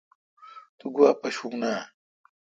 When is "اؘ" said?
1.71-1.77